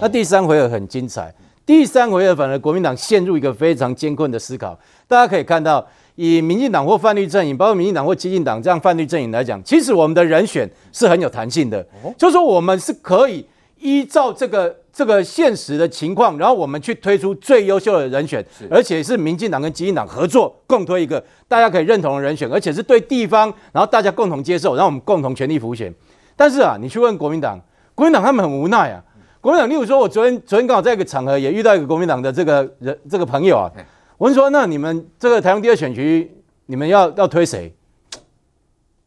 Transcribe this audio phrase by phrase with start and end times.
[0.00, 1.32] 那第三回合很精彩，
[1.66, 4.78] 第三回合反而国民党陷入一个非常艰困的思考。
[5.06, 11.86] 大家可以看到，以民进党或泛绿阵营，包括民进党或激进党这样泛绿阵营来讲，其实我们的人选是很有弹性的，
[12.16, 13.46] 就是说我们是可以
[13.78, 25.92] 依照这个这个现实的情况，然后我们去推出最优秀的人选，而且是民进党跟基进党合作共推一个大家可以认同的人选，而且是对地方，然后大家共同接受，然后我们共同全力辅选。
[26.36, 27.60] 但是啊，你去问国民党，
[27.94, 29.04] 国民党他们很无奈啊。
[29.40, 33.72] 国民党，例如说，我昨天昨天刚好在一个场合也遇到一个国民党的这个人这个朋友啊，
[34.18, 36.30] 我就说，那你们这个台湾第二选区，
[36.66, 37.74] 你们要要推谁？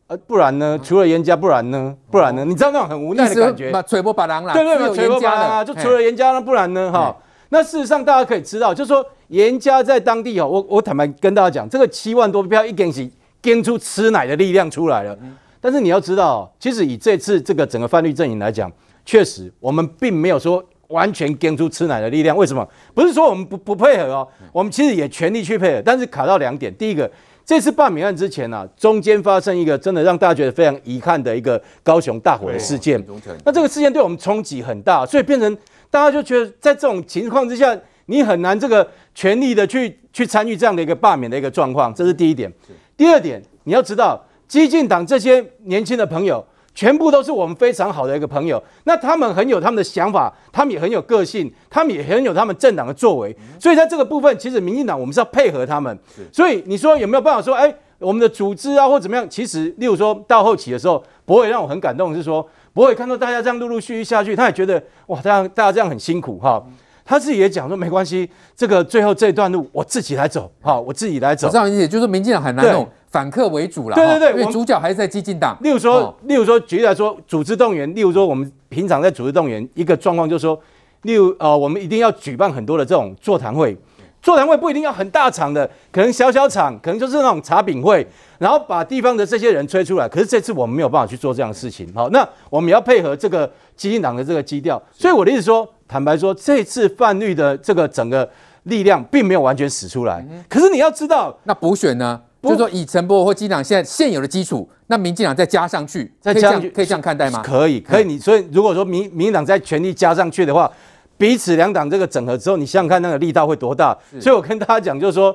[0.07, 0.79] 呃，不然呢？
[0.83, 1.95] 除了严家，不然呢？
[2.09, 2.43] 不然呢？
[2.43, 3.71] 你知道那种很无奈的感觉？
[3.83, 6.91] 吹波把郎啦，对对对，吹波把郎啊，就除了严家，那不然呢？
[6.91, 7.15] 哈，
[7.49, 15.15] 那事实上大家可以知道，就是说严家在当地哦，我我坦白跟大家讲，这个七万多票一根起，跟出吃奶的力量出来了。
[15.61, 18.69] 但是你要知道，其实以这次这个整个泛绿阵营来讲，
[19.05, 22.35] 确实我们并没有说完全跟出吃奶的力量。
[22.35, 22.67] 为什么？
[22.93, 27.09] 不是说我们不不配合哦，我们其实也全力去配合，但是卡到两点，第一个。
[27.45, 33.05] 这次罢免案之前呢、啊，中间发生一个真的让大家觉得非常遗憾的一个高雄大火的事件。
[33.43, 35.57] 那这个事件对我们冲击很大，所以变成
[35.89, 41.93] 大家就觉得在这种情况之下，你很难这个全力的去去参与这样的一个罢免的一个状况。
[41.93, 42.49] 这是第一点。
[42.95, 46.41] 第二点，你要知道，激进党这些年轻的朋友。
[46.75, 55.97] 全部都是我们非常好的一个朋友，那他们很有他们的想法，他们也很有个性，他们也很有他们政党的作为，所以在这个部分，其实民进党我们是要配合他们。
[56.31, 59.29] 所以你说有没有办法说，哎，我们的组织啊或怎么样？
[59.29, 66.63] 其实，例如说到后期的时候，不会让我很感动是说，不会看到大家这样陆陆续续下去，他也觉得哇，大家大家这样很辛苦哈。
[67.05, 71.49] 他自己也讲说没关系，这个最后这段路我自己来走，好，我自己来走。
[71.49, 72.87] 这样理解就是民进党很难弄。
[73.13, 75.55] 反客为主了，对对对，因为主角还是在激进党。
[75.61, 80.59] 例如说，哦、例如说，举例来说，组织动员，例如说，我们平常在组织动员一个状况，就是说，
[81.03, 83.77] 例如呃，我们一定要举办很多的这种座谈会，
[84.19, 88.03] 座谈会不一定要很大场的，可能小小场，可能就是那种茶饼会，
[88.39, 90.09] 然后把地方的这些人吹出来。
[90.09, 93.45] 可是这次我们没有办法去做这样的事情，好，那我们要配合这个
[93.75, 94.81] 基进党的这个基调。
[94.91, 98.27] 所以我的意思说，坦白说，这次泛绿的这个整个
[98.63, 100.25] 力量并没有完全使出来。
[100.49, 102.19] 可是你要知道，那补选呢？
[102.43, 107.41] 就是说，以陈波或基进党现在现有的基础，那民进党再加上去，再加上去，可以这样看待吗？
[107.41, 108.03] 可以，可以。
[108.03, 110.69] 你所以如果说民民进党在全力加上去的话，
[111.17, 113.97] 彼此两党这个整合之后，你想想看那个力道会多大？
[114.19, 115.33] 所以我跟大家讲，就是说，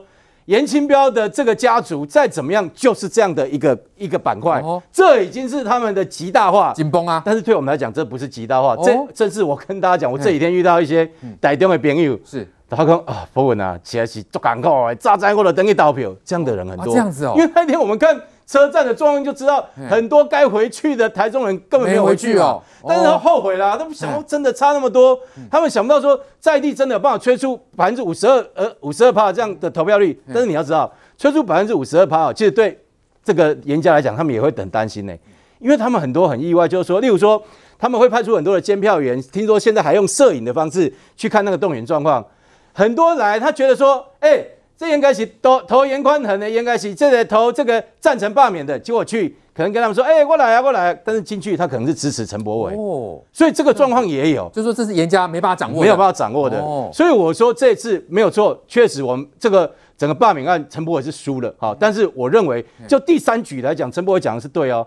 [0.49, 6.73] 颜清标的这个家族再怎么样，就是这样的一个一个板块，哦、这已经是他们的极大化。
[6.73, 7.23] 紧绷啊。
[7.23, 11.07] 但是对我们来讲，这不是极大化，哦、这这是我跟大家讲，我这几天遇到一些
[11.39, 12.49] 台中的朋友是。
[12.71, 16.93] 他讲啊，博文啊，起来是做广告啊，炸灾后的等你倒票，这样的人很多。
[16.93, 18.15] 这样子哦，因为那天我们看
[18.49, 22.63] 车站的状况就知道，很多该回去的台中人根本没有回去哦。
[22.89, 25.21] 但是他后悔了，他不想到真的差那么多，
[25.51, 30.19] 他们想不到说在地真的有办法吹出百分之五十二呃五十二趴这样的投票率。
[30.29, 32.83] 但是你要知道，吹出百分之五十二趴，其实对
[33.23, 35.15] 这个颜家来讲，他们也会很担心呢，
[35.59, 37.43] 因为他们很多很意外，就是说，例如说
[37.79, 42.25] 他们会派出很多的监票员，听说现在还用摄影的方式去看那个动员状况。
[42.73, 48.79] 很多来，他觉得说，哎、欸，这应该是投投严宽衡的，应该是这个投这个赞成罢免的。
[48.79, 50.95] 结果去，可能跟他们说，哎、欸，过来啊，过来。
[51.05, 52.75] 但是进去，他可能是支持陈柏伟。
[52.75, 56.61] 哦，所以这个状况也有，就是说这是严家没办法掌握，没有办法掌握的。
[56.61, 59.69] 哦，所以我说这次没有错，确实我们这个。
[59.99, 64.87] 整个罢免案，陈柏伟是输了，好，但是我认为就第三局来讲，陈柏伟讲的是对哦，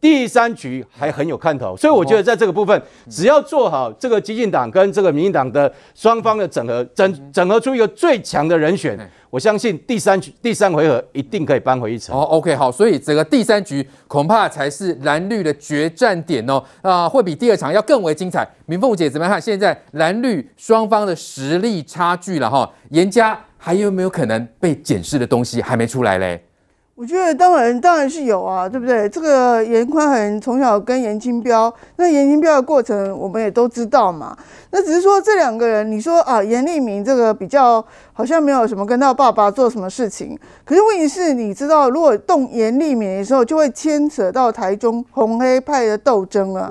[0.00, 8.96] 第三局还很有看头，所以我觉得在这个部分，只要做好这个激进党跟这个民进党的双方的整合，整整合出一个最强的人选，
[9.30, 12.16] 我相信第三局第三回合一定可以扳回一城。
[12.16, 18.46] 哦，OK，好，所以整个第三局恐怕才是蓝绿的决战点哦，啊，会比第二场要更为精彩。
[18.66, 19.40] 明凤姐怎么看？
[19.40, 23.40] 现在蓝绿双方的实力差距了哈，颜家。
[23.56, 26.44] 还有没有可能被检视的东西还没出来嘞？
[26.94, 29.08] 我觉得当然当然是有啊，对不对？
[29.08, 34.36] 这个严宽恒从小跟严清标，那严清标的过程我们也都知道嘛。
[34.70, 46.70] 那只是说这两个人，你说啊，严利明这个比较好像没有什么跟他爸爸做什么事情，可是问题是，你知道如果动严利明的时候，就会牵扯到台中红黑派的斗争啊。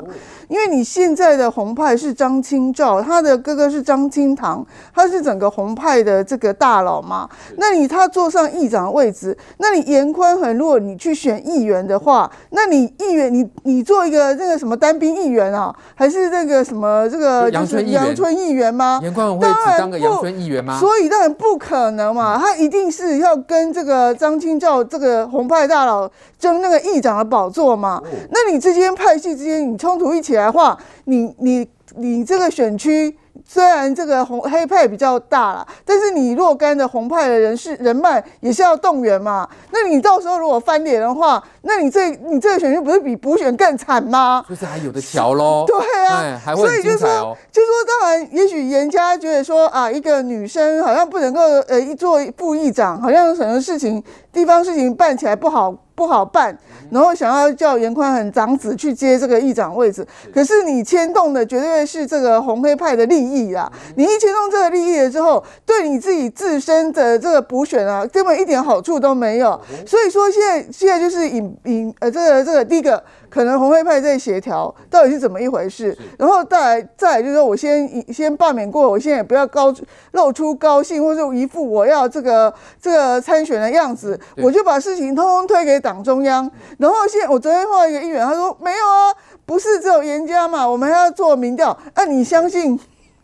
[0.52, 7.30] 因为你现在的红派是张清照，他的哥哥是张清堂，他是整个红派的这个大佬嘛。
[7.56, 19.00] 那你他坐上议长的位置，那你严宽恒，如果你去选议员的话，那你议员你你做一个那个什么单兵议员啊，还是那个什么这个就是阳春议员吗？
[19.02, 20.78] 严宽恒会只当个阳春议员吗？
[20.78, 28.04] 所以当然不可能嘛，他一定是要跟这个张清照这个红派大佬争那个议长的宝座嘛。
[28.32, 30.41] 那你之间派系之间你冲突一起来。
[30.46, 33.18] 的话，你你你这个选区。
[33.48, 39.48] 虽然这个红黑派比较大了，但是你若干的红派的人士人脉也是要动员嘛。
[39.72, 44.46] 那你到时候如果翻脸的话，那你这你这个选区不是比补选更惨吗？
[44.48, 45.64] 就是还有的瞧喽。
[45.66, 45.78] 对
[46.08, 46.68] 啊，还会。
[46.68, 47.72] 所以就说，就说
[48.02, 55.74] 当然，也许严家觉得说啊，一个女生好像不能够呃一做副议长，好像有什么事情地方事情办起来不好。
[55.94, 56.58] 不好办，
[56.90, 63.72] 然后想要叫严宽恒长子去接这个议长位置，可是你牵动的绝对是这个红黑派的利益啊！
[63.96, 69.60] 你一牵动这个利益了之后，对你自己自身的这个补选啊，根本一点好处都没有。
[69.86, 73.04] 所以说现在现在就是引引呃这个这个第一个。
[73.32, 79.74] 可能红黑派在协调到底是怎么一回事，然后再来再来就是说我先先罢免过，我现在也不要高
[80.12, 86.52] 露出高兴，或者一副我要这个这个参选的样子，我就把事情通通推给党中央。
[86.78, 89.16] 然后现在我昨天碰到一个议员，他说没有啊，
[89.52, 92.80] 不是只有严家嘛，我们还要做民调，那、你相信？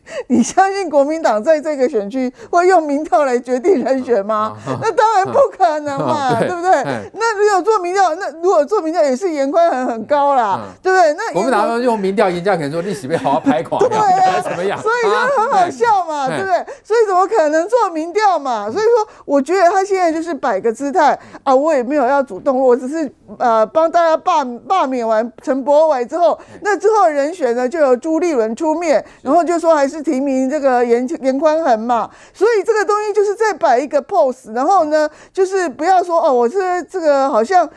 [0.27, 4.55] 你相信国民党在这个选区会用民调来决定人选吗？
[4.81, 6.71] 那当然不可能嘛， 对不对？
[7.13, 11.13] 那如果做民调，那如果做民调也是严宽很很高啦，对不对？
[11.13, 14.79] 那国民党用民调，人家可能说历史被好好拍垮， 对啊，怎么样？
[14.81, 16.65] 所以就很好笑嘛，对不对？
[16.83, 18.69] 所以怎么可能做民调嘛？
[18.71, 29.96] 所以说，我觉得他现在就是摆个姿态啊，我也没有要主动，我只是呃帮大家罢罢免完陈柏伟之后，那之后人选呢就由朱立伦出面，然后就说还是。
[30.01, 37.69] 提名这个严严宽恒嘛，所以这个东西就是再摆一个 pose，然后呢，就是不要说哦，我是这个好像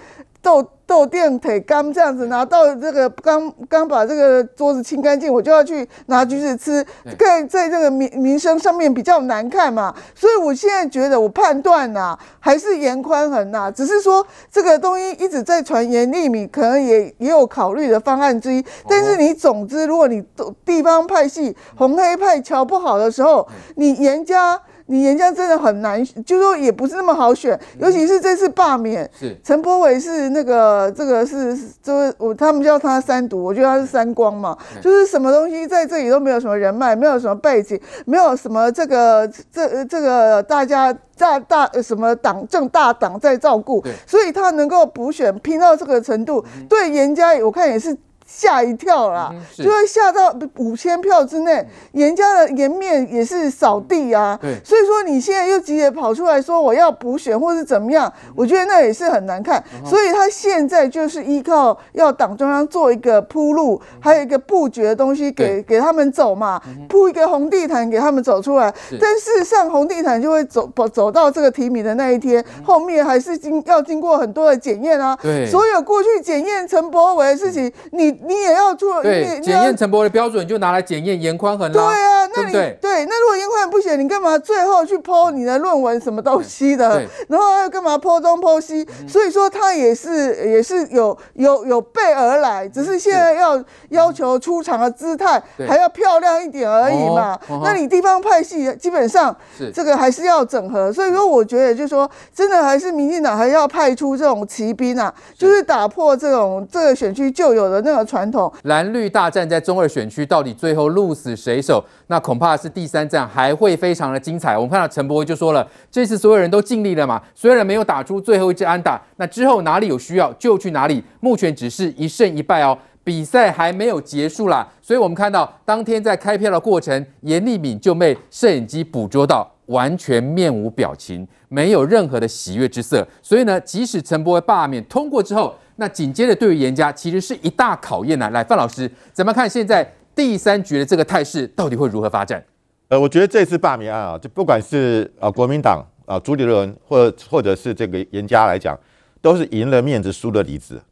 [0.42, 6.84] 豆豆电腿刚这样子拿到这个刚刚把这个桌子清干净，我就要去拿橘子吃，
[7.16, 20.20] 在在这个名名声上面比较难看嘛，所以我现在觉得我判断呐、啊，还是严宽恒呐，只是说这个东西一直在传颜莉敏，可能也也有考虑的方案之一，但是你总之，如果你
[20.64, 23.46] 地方派系红黑派瞧不好的时候，
[23.76, 24.60] 你严家。
[24.90, 29.36] 你颜家真的很难，就是说也不是那么好选，尤其是这次罢免，是。
[29.44, 47.96] 陈柏伟是那个这个是就是我他们叫他三独，我觉得他是三光嘛，就是什么东西在这里都没有什么人脉，没有什么背景，没有什么这个这这个大家大大什么党政大党在照顾，所以他能够补选拼到这个程度，对颜家我看也是。
[48.32, 54.38] 吓一跳啦，嗯、就会吓到五千票之内，严家的颜面也是扫地啊。
[54.40, 59.62] 对，所以说你现在又急着跑出来说我要补选或是怎么样，我觉得那也是很难看。
[59.84, 68.72] 所以他现在就是依靠要党中央做一个铺路，还有一个布局的东西给给他们走嘛，铺一个红地毯给他们走出来。
[69.00, 75.18] 但事实上红地毯就会走走到这个提名的那一天，后面还是经要经过很多的检验啊。
[75.20, 78.19] 对，所有过去检验陈柏伟的事情，你。
[78.26, 81.72] 你也要做对检验陈柏的标准，就拿来检验严宽恒了。
[81.72, 87.02] 对啊，那你对，对，那如果严宽恒不写，你干嘛最后去 po 你的论文什么东西的？
[87.28, 88.86] 然后还要干嘛 po 东 po 西？
[89.08, 97.38] 所以说他也是也是有有有备而来，只是现在要要求出场的姿态还要漂亮一点而已嘛。
[97.64, 99.34] 那你地方派系基本上
[99.72, 108.52] 这个还是要整合，所以说我觉得就是说真的还是民进党还要派出这种骑兵啊，就是打破这种这个选区旧有的那个传统。
[108.64, 111.84] 蓝绿大战在中二选区，到底最后鹿死谁手？
[112.08, 114.56] 那恐怕是第三战，还会非常的精彩。
[114.56, 121.04] 我们看到陈柏惟就说了，这次所有人都尽力了嘛，虽然没有打出最后一支安打，那之后哪里有需要就去哪里。
[121.20, 124.66] 目前只是一胜一败哦，比赛还没有结束啦。
[124.82, 133.06] 所以我们看到当天在开票的过程，颜莉敏就被摄影机捕捉到，完全面无表情，没有任何的喜悦之色。
[133.22, 138.28] 所以呢，即使陈柏惟罢免通过之后，那紧接着对于严家其实是一大考验呢、啊。
[138.28, 139.82] 来，范老师怎么看现在
[140.14, 142.44] 第三局的这个态势到底会如何发展？
[142.88, 148.78] 呃，我觉得这次罢免案啊，就不管是啊国民党啊朱立伦，或者或者是这个严家来讲，
[149.22, 150.82] 都是赢了面子输了里子。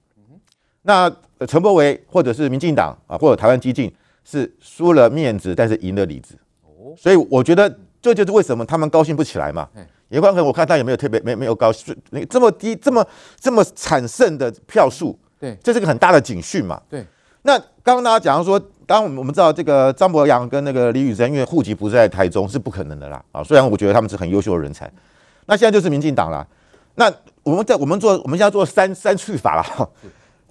[0.83, 1.15] 那
[1.47, 3.93] 陈柏惟或者是民进党啊，或者台湾激进
[4.25, 6.35] 是输了面子，但是赢了里子。
[6.97, 9.69] 所以我觉得这就是为什么他们高兴不起来嘛。
[10.09, 13.07] 颜宽恒，我看他有没有特别没没有高兴，那这么低这么
[13.39, 16.81] 这么惨胜的票数，对，这是个很大的警讯嘛。
[16.89, 17.05] 对，
[17.43, 23.23] 那刚刚大家讲说，当然我们我们知道这个张博洋跟那个李宇珍，因为户籍不是在台中，是不可能的啦。
[23.33, 24.91] 啊，虽然我觉得他们是很优秀的人才，
[25.47, 26.47] 那现在就是民进党啦。
[26.95, 27.13] 那
[27.43, 29.91] 我们在我们做我们现在做三三去法了。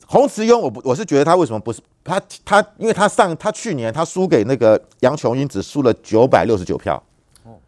[0.05, 7.01] 洪慈庸，我不我是觉得他为什么不是他他，因为他上他去年他输给那个杨琼英，只输了九百六十九票。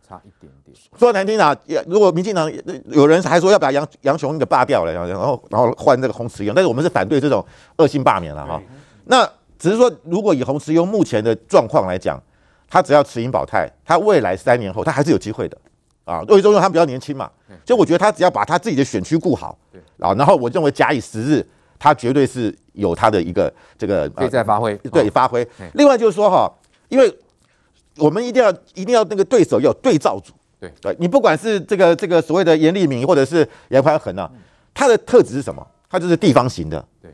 [0.10, 0.76] 哦，差一点点。
[0.98, 1.56] 说难听啊，
[1.88, 2.52] 如果民进党
[2.88, 7.46] 有人还说要把杨杨雄给罢掉了，然后然后换这个洪慈庸，但是我们是反对这种
[7.78, 8.62] 恶性罢免了哈。
[9.06, 12.22] 那只是说，如果以洪慈庸目前的状况来讲，
[12.70, 15.58] 他只要持盈保泰，他未来三年后他还是有机会的
[16.06, 16.22] 啊。
[16.28, 17.30] 魏忠他比较年轻嘛，
[17.66, 19.58] 所以我觉得他只要把他自己的选区顾好，
[20.00, 21.46] 啊，然后我认为假以时日，
[21.78, 25.48] 他绝对是有他的一个这个可以再发挥，对发挥。
[25.74, 26.52] 另外就是说哈，
[26.88, 27.14] 因为
[27.98, 34.30] 我们一定要一定要那个对手要有对照组，对对，你不管是这个这个所谓的严立明或者是严宽恒啊，
[34.74, 35.66] 他的特质是什么？
[35.90, 37.12] 他就是地方型的，对，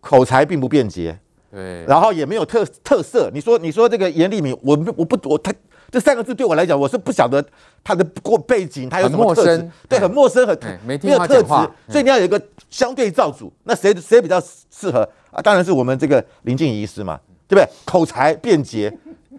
[0.00, 1.18] 口才并不便捷。
[1.52, 3.30] 对，然后也没有特特色。
[3.32, 5.52] 你说，你说这个严立明，我我不我他
[5.90, 7.44] 这三个字对我来讲，我是不晓得
[7.84, 9.70] 他的过背景，他有什么特质？
[9.86, 11.48] 对，很陌生，很没有特质。
[11.88, 12.40] 所以你要有一个
[12.70, 13.52] 相对照组。
[13.64, 15.42] 那谁谁比较适合啊？
[15.42, 17.68] 当然是我们这个林静仪医师嘛，对不对？
[17.84, 18.90] 口才便捷，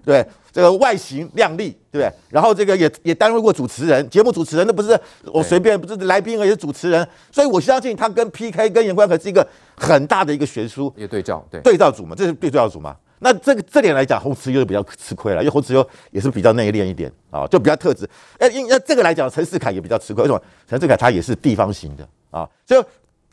[0.06, 0.24] 对。
[0.54, 2.14] 这个外形靓丽，对不对？
[2.30, 7.06] 然后这个也也担任过主持人，节目主持人，那不是我随便，不是来宾而已，是主持人。
[7.32, 9.46] 所以我相信他跟 PK 跟严宽可是一个
[9.76, 12.96] 很大的一个悬殊，一个对照，对对照组嘛，这是对照组嘛。
[13.18, 18.08] 那这个这点来讲，洪慈优就比较吃亏了，因为洪慈优也是比较内敛一点啊，就比较特质。
[18.38, 20.40] 哎，因那这个来讲，陈世凯也比较吃亏，为什么？
[20.70, 22.84] 陈世凯他也是地方型的啊，所以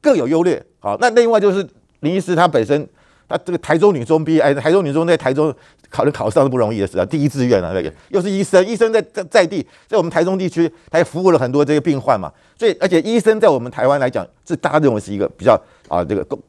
[0.00, 0.64] 各有优劣。
[0.78, 1.68] 好，那另外就是
[2.00, 2.88] 林医师他本身。
[3.30, 5.54] 他这个台中女中毕业，哎，台中女中在台中
[5.88, 15.54] 考能考上是不容易的事啊，第一志愿啊，那个又是医生，医生在在在地，在我们台中地区，他也服务了很多这个病患嘛，所以而且医生在我们台湾来讲，是大家认为是一个比较
[15.88, 16.40] 啊这个重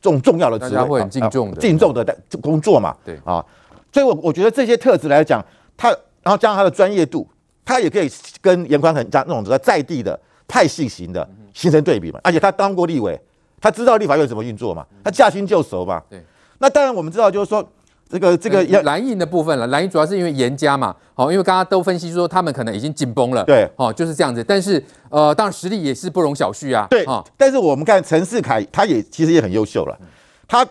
[0.00, 3.44] 重重要的职位，大家会很敬重的敬重的工作嘛，对啊，
[3.92, 5.44] 所以我我觉得这些特质来讲，
[5.76, 5.90] 他
[6.22, 7.28] 然后加上他的专业度，
[7.66, 10.18] 他也可以跟严宽恒这样那种在地的
[10.48, 13.20] 派系型的形成对比嘛，而且他当过立委。
[13.62, 14.86] 他知道立法院怎么运作嘛？
[15.04, 16.02] 他驾轻就熟嘛？
[16.08, 16.18] 对。
[16.60, 17.66] 那当然我们知道，就是说
[18.08, 19.66] 这个这个蓝印的部分了。
[19.68, 23.44] 蓝营主要是因为严家嘛，好，因为刚刚都分析说他们可能已经紧绷了。
[23.44, 23.68] 对。
[23.76, 24.44] 哦，就是这样子。
[24.44, 26.86] 但是呃，当然实力也是不容小觑啊。
[26.90, 27.24] 对啊。
[27.36, 29.98] 但是我们看陈世凯，他也其实也很优秀了。
[30.46, 30.66] 他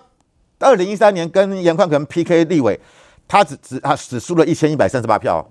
[0.60, 2.80] 二零一三年跟严宽可能 PK 立委，
[3.28, 5.44] 他只只他只输了一千一百三十八票。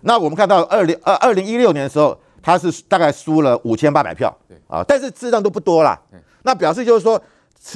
[0.00, 4.34] 那我们看到二零二二零一六年的时候，他是大概输了五千八百票。
[4.48, 4.56] 对。
[4.66, 6.00] 啊，但是事实上都不多啦。
[6.42, 7.20] 那表示就是说，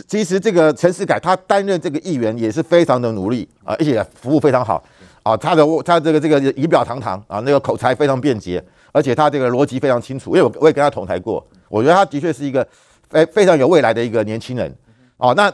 [0.07, 4.85] 其实这个陈世凯他担任这个议员也是非常的努力啊，而且服务非常好
[5.23, 10.37] 啊，他的他这个这个仪表堂堂啊，那个口才非常便捷，而且他这个逻辑非常清楚。
[10.37, 12.67] 因为我我也跟他同台过，我觉得他的确是一个
[13.09, 14.71] 非非常有未来的一个年轻人
[15.17, 15.33] 哦。
[15.35, 15.51] 那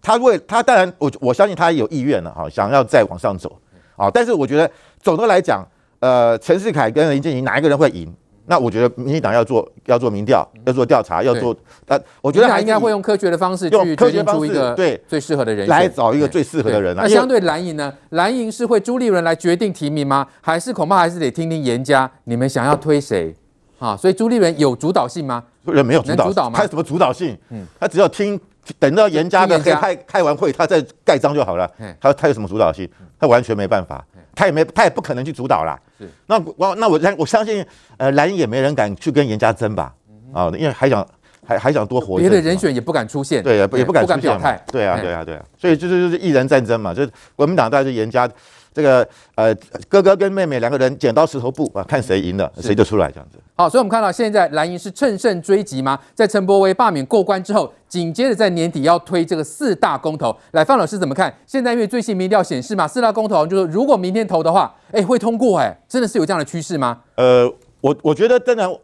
[0.00, 3.60] 他为他当然我我相信他有意愿了哈，想要再往上走
[3.96, 4.10] 啊。
[4.10, 4.70] 但是我觉得
[5.02, 5.62] 总的来讲，
[6.00, 8.10] 呃，陈世凯跟林静仪哪一个人会赢？
[8.48, 11.54] 那我觉得民进党要做要做民调，要做调查，要做，
[11.86, 16.96] 呃，我觉得他应该会用科学的方式去决定出一个对最适合的人，来找一个最适合的人。
[16.96, 17.92] 那相对蓝营呢？
[18.10, 20.26] 蓝营是会朱立伦来决定提名吗？
[20.40, 23.34] 还是恐怕还是得听听颜家你们想要推谁？
[23.78, 25.44] 啊，所以朱立伦有主导性吗？
[25.64, 27.36] 人没有主导，他什么主导性？
[27.50, 28.40] 嗯，他只要听，
[28.78, 31.70] 等到颜家的开开完会，他再盖章就好了。
[32.00, 32.88] 他他有什么主导性？
[33.20, 34.02] 他完全没办法。
[34.38, 35.76] 他也没，他也不可能去主导啦。
[35.98, 37.64] 是，那我那我相我相信，
[37.96, 39.92] 呃，蓝营也没人敢去跟严家争吧？
[40.32, 41.04] 啊，因为还想
[41.44, 42.18] 还还想多活。
[42.18, 43.42] 别的人选也不敢出现。
[43.42, 44.56] 对，也不敢出现嘛。
[44.70, 45.44] 对啊，对啊，对啊。
[45.58, 48.30] 所以就是就是一人战争嘛，就是国民党带着严家，
[48.78, 49.52] 这个呃
[49.88, 53.36] 哥哥跟妹妹两个人剪刀石头布啊，看谁赢了谁就出来这样子。
[53.56, 55.98] 好，所以我们看到现在蓝营是乘胜追击吗？
[56.14, 61.34] 在陈柏威罢免过关之后，紧接着在年底要推这个四大公投，来范老师怎么看？
[61.44, 67.00] 现在因为最新民调显示嘛，四大公投就是如果明天投的话，哎，会通过，哎，真的是有这样的趋势吗？
[67.16, 68.80] 呃，我我觉得真的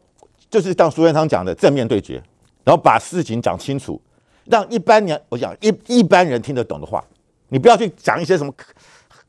[0.50, 2.20] 就是像苏元昌讲的正面对决，
[2.64, 4.02] 然后把事情讲清楚，
[4.46, 7.04] 让一般人我讲一一般人听得懂的话，
[7.50, 8.52] 你不要去讲一些什么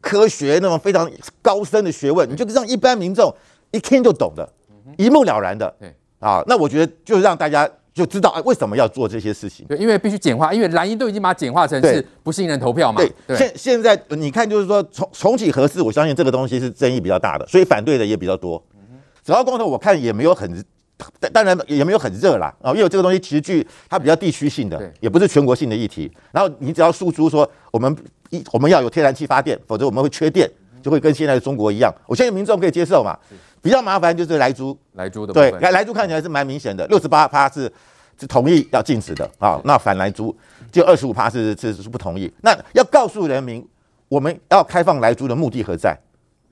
[0.05, 1.09] 科科学那种非常
[1.41, 3.33] 高深的学问，你就让一般民众
[3.71, 4.47] 一听就懂的。
[4.97, 9.65] 一目了然的，对啊，那我觉得就让大家就知道啊，为什么要做这些事情？
[9.65, 13.01] 对，因为必须简化，因为蓝营都已经把它简化成是不信任投票嘛。
[13.25, 18.63] 对，现现在你看，就是说重重启合适，我相信这个东西是争议比较大的，所以反对的也比较多。
[19.25, 20.63] 首要公投我看也没有很，
[21.33, 26.11] 当然也没有很热啦啊，因为这个东西其实具它比较地区性的，也不是全国性的议题。
[26.31, 27.93] 然后你只要诉诸说我们
[28.29, 30.49] 一我们要有天然气发电，否则我们会缺电，
[30.81, 31.93] 就会跟现在的中国一样。
[32.07, 33.17] 我相信民众可以接受嘛。
[33.61, 37.71] 比较麻烦就是莱猪，莱猪的对，莱莱猪看起来是蛮明显的，六十八趴是
[38.19, 40.35] 是同意要禁止的啊，那反莱猪
[40.71, 42.31] 就二十五趴是是是不同意。
[42.41, 43.67] 那要告诉人民，
[44.07, 45.97] 我们要开放莱猪的目的何在？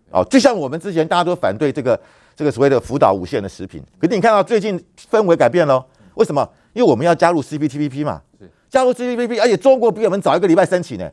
[0.10, 2.00] 哦，就像我们之前大家都反对这个
[2.36, 5.84] 这个所谓的福岛五线的食品，可是你看到最近氛围改变了，
[6.16, 6.48] 为什么？
[6.74, 8.22] 因为我们要加入 CPTPP 嘛，
[8.70, 11.10] 加入 CPTPP，而且中国比我们早一个礼拜申请呢。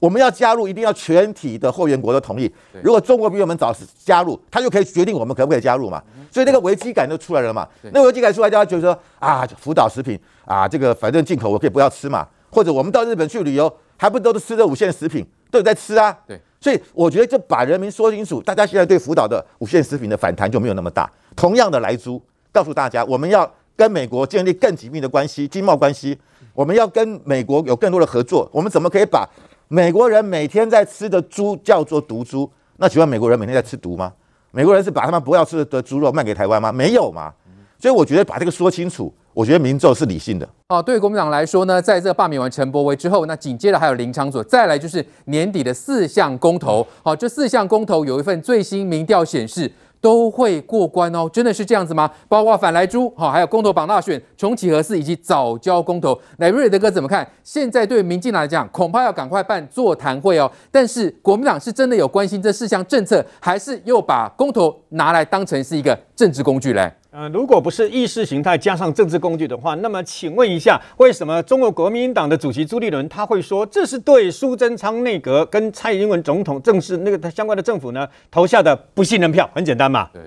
[0.00, 2.52] 我们要加入，一定要全体的后援国的同意。
[2.82, 6.02] 如果中国比我们早加入，他就可以决定我们可不可以加入嘛。
[6.30, 7.66] 所以那个危机感就出来了嘛。
[7.92, 12.26] 那危机感出来，大家觉得说啊，福岛食品啊，这个反正进口我可以不要吃嘛。
[12.50, 16.14] 或者我们到日本去旅游，还不都是吃的五线食品，都有在吃啊。
[16.26, 21.06] 对，所以我觉得这把人民说清楚，大家现在对福岛的五线食品的反弹就没有那么大。
[21.36, 22.18] 同样的莱猪，
[22.50, 26.18] 告诉大家，我们要跟美国建立更紧密的关系，经贸关系，
[26.54, 28.48] 我们要跟美国有更多的合作。
[28.50, 29.28] 我们怎么可以把
[29.68, 32.50] 美国人每天在吃的猪叫做毒猪？
[32.78, 34.10] 那请问美国人每天在吃毒吗？
[34.50, 36.72] 美国人是把他们不要吃的猪肉卖给台湾吗？
[36.72, 37.30] 没有嘛。
[37.78, 40.48] 所以我觉得把这个说清楚，我觉得民众是理性的。
[40.74, 46.86] 哦，对于国民党来说呢，在这罢免完陈柏惟之后，那紧接着还有林昶佐，再来就是年底的四项公投。
[47.02, 49.70] 好，这四项公投有一份最新民调显示。
[50.04, 52.10] 都会过关哦，真的是这样子吗？
[52.28, 57.26] 包括反来猪，好，还有公投榜大选、重启核四以及早交公投，乃瑞德哥怎么看？
[57.42, 60.52] 现在对民进党来讲，恐怕要赶快办座谈会哦。
[60.70, 66.92] 但是国民党是真的有关心这四项政策，还是又把公投拿来当成是一个政治工具嘞？
[67.16, 79.48] 呃，如果不是意识形态加上政治工具的话，那么请问一下，为什么中国国民党的主席朱立伦他会说这是对苏贞昌内阁跟蔡英文总统正式那个他相关的政府呢投下的不信任票？
[79.54, 80.10] 很简单嘛。
[80.12, 80.20] 对。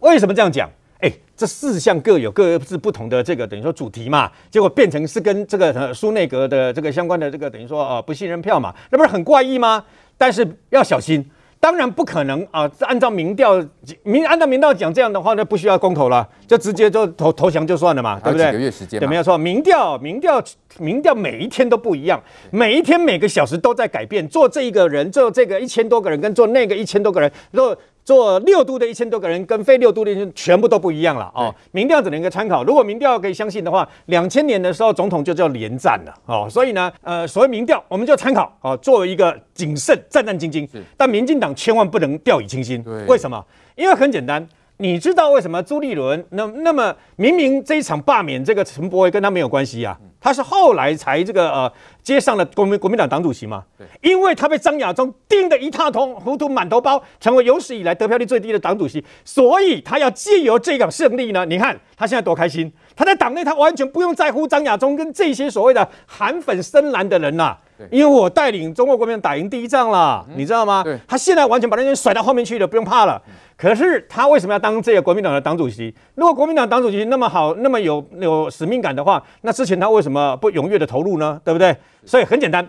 [0.00, 0.68] 为什么这样讲？
[0.98, 9.84] 哎，这四项各有各自不同的这个等于说主题嘛，结果变成是跟这个苏内阁的这个相关的这个等于说呃不信任票嘛，那不是很怪异吗？
[10.18, 11.24] 但是要小心。
[11.64, 12.70] 当然不可能啊！
[12.80, 13.58] 按照民调，
[14.02, 18.48] 民按照民调讲这样的话，那不需要公投了，就直接就投投降就算了嘛，对不对？
[18.48, 19.38] 几个月时间，对，没有错。
[19.38, 20.44] 民调，民调，
[20.78, 24.28] 民调，每一天都不一样，每一天每个小时都在改变。
[24.28, 27.74] 做这一个人，做这个一千多个人，跟做那个一千多个人，做。
[28.04, 31.54] 做六都的一千多个人跟非六都的人全部都不一样了哦。
[31.72, 36.46] 民调只能一个参考，如果民调可以相信的话，两千年的时候总统就叫连战了哦。
[36.48, 40.68] 所以呢，呃，所谓民调我们就参考哦，作为一个谨慎、战战兢兢。
[40.96, 42.84] 但民进党千万不能掉以轻心。
[43.08, 43.44] 为什么？
[43.74, 44.46] 因为很简单。
[44.78, 49.96] 你知道为什么朱立伦那那么明明这一场罢免这个陈柏惟跟他没有关系啊？
[50.24, 51.70] 他是后来才这个呃
[52.02, 53.62] 接上了国民国民党党主席嘛？
[54.00, 67.58] 因为他被张亚中盯得一塌通糊涂，满头包，成为有史以来得票率最低的党主席，所以他要借由这场胜利呢，你看他现在多开心，他在党内他完全不用在乎张亚中跟这些所谓的韩粉深蓝的人呐、啊。
[67.90, 70.82] 因为我带领中国国民党打赢第一仗了，你知道吗？
[71.06, 73.20] 他现在完全把那些甩到后面去了，不用怕了。
[73.56, 75.94] 可是他为什么要当这个国民党的党主席？
[76.16, 81.40] 如果国民党党主席那么好，那么有有使命感的话，那之前他为什么不踊跃的投入呢？
[81.44, 81.76] 对不对？
[82.04, 82.68] 所以很简单，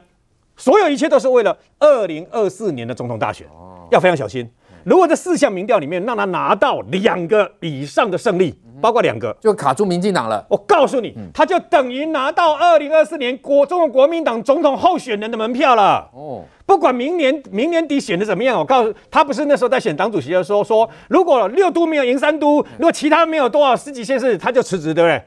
[0.56, 3.48] 所有一切都是为了二零二四年的总统大选，
[3.92, 4.50] 要非常小心。
[4.86, 8.58] 如果这四项民调里面让他拿到两个以上的胜利。
[8.82, 10.46] 包括两个，就卡住民进党了。
[10.50, 16.08] 我告诉你，他就等于拿到二零二四年国中国国民党总统候选人的门票了。
[16.14, 25.22] 哦，不管明年明年底选的怎么样，我告诉他，不是那时候在选党主席的时候说，如果六都没有赢三都，如果其他没有多少十几县市，他就辞职，对不对？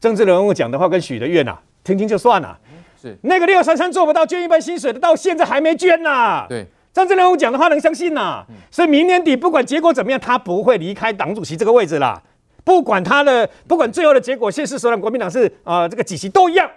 [0.00, 2.58] 政治人物讲的话跟许的愿呐，听听就算了。
[3.00, 6.46] 是那个六三三做不到捐一半薪水的，到现在还没捐呐。
[6.48, 8.44] 对，政治人物讲的话能相信呐？
[8.70, 12.22] 所以明年底不管结果怎么样，他不会离开党主席这个位置啦。
[12.62, 16.70] 不管他的，不管最后的结果，现实说让国民党是啊、呃，这个几席都一样，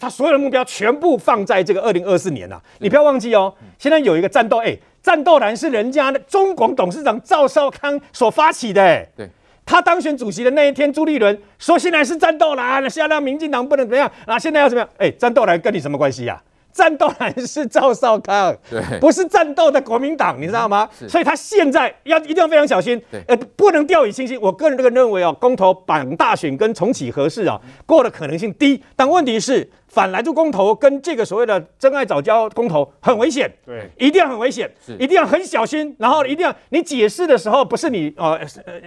[0.00, 2.58] 他所有的目标全部放在这个二零二四年啊。
[2.78, 9.28] 你不要忘记哦，现在有一个战斗，哎，战斗蓝是人家的中广董事长赵少康所发起的，哎，对，
[9.66, 14.88] 他当选主席的那一天，朱立伦说现在是战斗蓝，现在让民进党不能怎么样啊，现在要怎么样？
[14.96, 16.42] 哎，战斗蓝跟你什么关系呀？
[16.78, 20.88] 战斗蓝是赵少康，对，不是战斗的国民党，你知道吗？
[21.08, 24.38] 所以他现在要一定要非常小心，呃，不能掉以轻心。
[24.40, 29.68] 我个人这个认为哦，公投绑大选跟重启合适啊，过的可能性低，但问题是。
[29.88, 38.38] 反莱猪公投跟这个所谓的真爱早教公投很危险，对，一定要很危险，是，一定要很小心，然后一定要你解释的时候不是你呃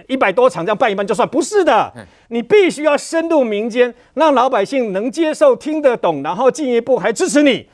[0.06, 1.92] 一百多场这样办一办就算，不是的，
[2.28, 7.66] 你必须要深入民间，让老百姓能接受、听得懂，然后进一步还支持你。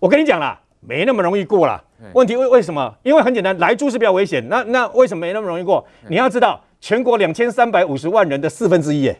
[0.00, 1.82] 我跟你讲啦，没那么容易过啦。
[2.12, 2.94] 问题为为什么？
[3.02, 4.48] 因为很简单，来猪是比较危险。
[4.48, 5.84] 那那为什么没那么容易过？
[6.08, 9.12] 你要知道，全国两千三百五十万人的四分之一，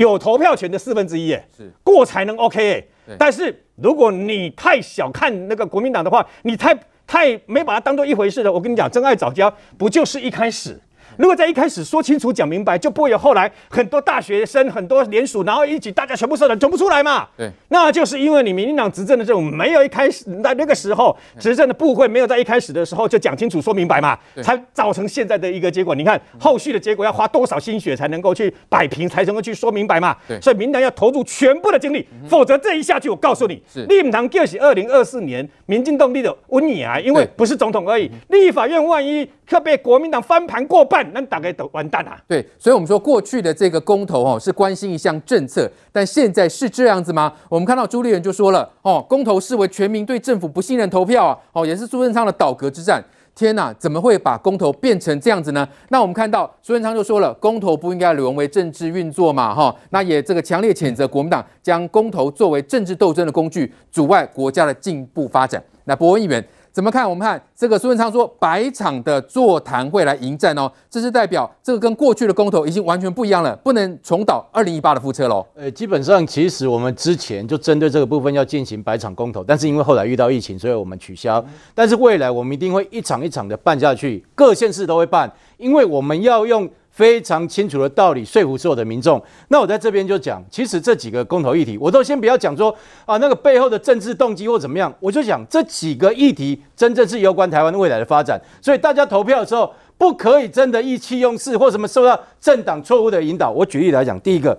[0.00, 6.74] 有投票权的四分之一，哎，是过才能 OK，哎，但是如果你太小看那个国民党的话，你太
[7.06, 10.80] 太没把它当做一回事的，我跟你讲，真爱早教不就是一开始？
[11.20, 17.28] 如果在一开始说清楚讲明白，就不会有后来很多大学生、很多联署，然后一起大家全部社团走不出来嘛。
[17.36, 25.94] 对，那就是因为你民进党执政的这种没有一开始在那个时候执政的部会没有在一开始的时候就讲清楚说明白嘛，才造成现在的一个结果。
[25.94, 30.16] 你看后续的结果要花多少心血才能够去摆平，才能够去说明白嘛。
[30.26, 39.28] 对，所以民进党要投入全部的精力，否则这一下去，我告诉你，立法院就是二零二四年民进动力的温野啊，因为不是总统而已，立法院万一。
[39.50, 42.16] 可被国民党翻盘过半，那大概都完蛋了。
[42.28, 47.32] 对，所以我们说过去的这个公投哦，是关心一项政策，但现在是这样子吗？
[47.48, 53.04] 我们看到朱立伦就说了哦，公投视为全民对政府不信任投票啊，哦，也是苏贞昌的倒戈之战。
[53.34, 55.66] 天呐，怎么会把公投变成这样子呢？
[55.88, 65.60] 那我们看到苏贞昌就说了，公投不应该沦为政治运作嘛，哈，那也这个强烈谴责国民党将公投作为政治斗争的工具，阻碍国家的进步发展。
[65.86, 66.44] 那博文议员。
[66.72, 67.08] 怎么看？
[67.08, 75.46] 我们看这个苏文昌说百场的座谈会来迎战哦，这是代表这个跟过去的公投已经完全不一样了，不能重蹈二零一八的覆辙喽。
[75.54, 81.44] 呃，基本上其实我们之前就针对这个部分要进行百场公投，但是因为后来遇到疫情，所以我们取消。
[81.74, 86.68] 但是未来我们一定会一场一场的办下去，各县市都会办，因为我们要用。
[86.90, 89.22] 非常清楚的道理说服所有的民众。
[89.48, 92.74] 那我在这边就讲，其实这几个公投议题，我都先不要讲说
[93.06, 98.40] 啊那个背后的政治动机或怎么样，我就讲这几个议题真正是攸关台湾未来的发展。
[98.60, 103.50] 所以大家投票的时候，不可以真的意气用事或什么受到政党错误的引导。
[103.50, 104.58] 我举例来讲，第一个，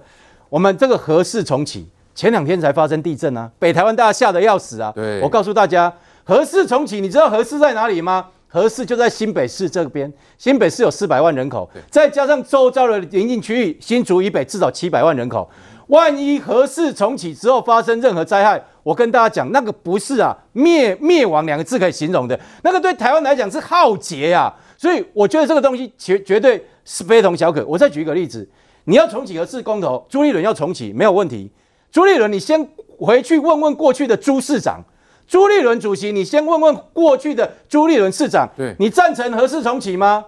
[0.50, 4.92] 我们这个核事重启，前两天才发生地震啊，北台湾大家吓得要死啊。
[4.96, 5.92] 对，我告诉大家，
[6.24, 8.28] 核事重启，你知道核事在哪里吗？
[8.54, 15.50] 核四就在新北市这边，新北市有四百万人口，再加上周遭的邻近区域，新竹以北至少七百万人口。
[15.88, 24.54] 万一核四重启之后发生任何灾害，我跟大家讲，那个不是啊灭灭亡两个字可以形容的，那个对台湾来讲是浩劫呀。
[24.78, 27.66] 所以我觉得这个东西绝绝对是非同小可。
[27.66, 28.46] 我再举一个例子，
[28.84, 31.50] 你要重启核四公投，朱立伦要重启没有问题。
[31.90, 32.68] 朱立伦，你先
[33.00, 34.84] 回去问问过去的朱市长。
[35.32, 40.26] 朱立伦主席，你先问问过去的朱立伦市长，对，你赞成核四重启吗？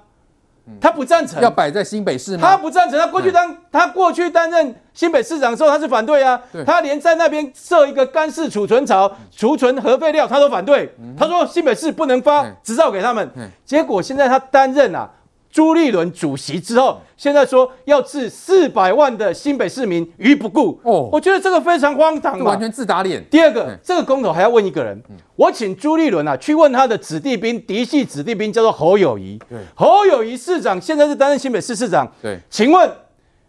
[0.80, 2.48] 他不赞成，要摆在新北市吗？
[2.48, 10.96] 他不赞成，他过去当他过去担任新北市长的时候，他是反对啊，他连在那边设一个干式储存槽储存核废料，他都反对。
[11.20, 13.30] 他说新北市不能发执照给他们，
[13.66, 15.10] 结果现在他担任啊。
[15.54, 23.24] 朱立伦主席之后，现在说要置四百万的新北市民于不顾哦，我觉得这个非常荒唐，完全自打脸。
[23.30, 25.00] 第二个，这个公投还要问一个人，
[25.36, 29.40] 我请朱立伦啊去问他的子弟兵，嫡系子弟兵叫做侯友谊。
[29.48, 32.12] 对，侯友谊市长现在是担任新北市市长。
[32.20, 32.92] 对，请问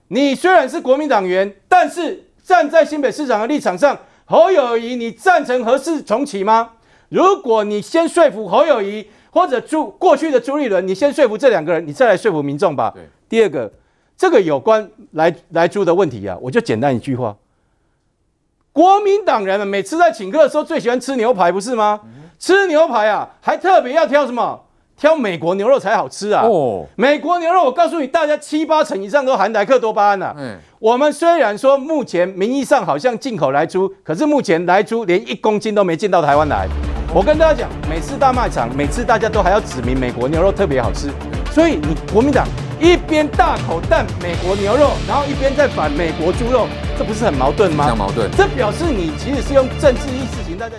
[0.09, 6.73] 你虽然是国民党员，但是站在新北市长的立场上，侯友谊你赞成核四重启吗？
[7.15, 9.07] 如果你先说服侯友谊。
[9.35, 12.93] 或者朱过去的朱立伦，你先说服这两个人，你再来说服民众吧。
[12.95, 13.69] 对，第二个，
[14.17, 17.37] 这个有关来来猪的问题啊，我就简单一句话：
[18.73, 22.03] 国民党人们每次在请客的时候最喜欢吃牛排，不是吗？
[22.05, 24.61] 嗯、吃牛排啊，还特别要挑什么？
[24.97, 26.47] 挑美国牛肉才好吃啊！
[26.47, 30.37] 哦，美国牛肉，我告诉你，大家七八成以上都含莱克多巴胺呐、啊。
[30.39, 36.69] 嗯，我们虽然说目前名义上好像进口来猪，可是目前来猪连一公斤都没进到台湾来。
[37.15, 41.13] 我跟大家讲，每次大卖场，每次大家都还要指明美国牛肉特别好吃，
[41.53, 42.45] 所以你国民党
[42.81, 46.67] 一边大口淡美国牛肉，然后一边在反美国猪肉，
[46.99, 47.87] 这不是很矛盾吗？
[47.87, 48.29] 很矛盾。
[48.37, 50.77] 这表示你其实是用政治意识形态在。